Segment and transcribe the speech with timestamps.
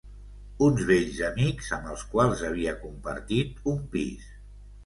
[0.67, 4.29] Uns vells amics amb els quals havia compartit un pis.